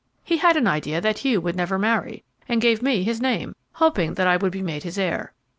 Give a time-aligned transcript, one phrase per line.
[0.23, 4.15] He had an idea that Hugh would never marry, and gave me his name, hoping
[4.15, 5.31] that I would be made his heir.